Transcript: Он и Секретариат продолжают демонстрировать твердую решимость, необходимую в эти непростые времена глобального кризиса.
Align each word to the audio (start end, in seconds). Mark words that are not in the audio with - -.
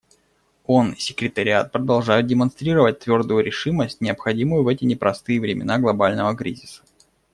Он 0.65 0.93
и 0.93 0.99
Секретариат 0.99 1.71
продолжают 1.71 2.25
демонстрировать 2.25 2.97
твердую 2.97 3.43
решимость, 3.43 4.01
необходимую 4.01 4.63
в 4.63 4.67
эти 4.67 4.83
непростые 4.83 5.39
времена 5.39 5.77
глобального 5.77 6.35
кризиса. 6.35 6.81